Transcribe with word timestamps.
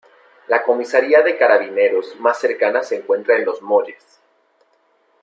La 0.47 0.63
comisaría 0.63 1.21
de 1.21 1.37
Carabineros 1.37 2.19
más 2.19 2.39
cercana 2.39 2.81
se 2.81 2.95
encuentra 2.95 3.37
en 3.37 3.45
Los 3.45 3.61
Molles. 3.61 4.19